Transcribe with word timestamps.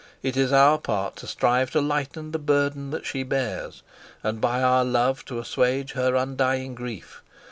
It 0.23 0.35
is 0.35 0.51
our 0.51 0.79
part 0.79 1.15
to 1.17 1.27
strive 1.27 1.69
to 1.73 1.79
lighten 1.79 2.31
the 2.31 2.39
burden 2.39 2.89
that 2.89 3.05
she 3.05 3.21
bears, 3.21 3.83
and 4.23 4.41
by 4.41 4.63
our 4.63 4.83
love 4.83 5.23
to 5.25 5.37
assuage 5.37 5.91
her 5.91 6.15
undying 6.15 6.73
grief. 6.73 7.21